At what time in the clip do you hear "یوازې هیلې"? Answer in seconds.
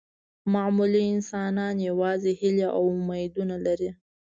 1.89-2.67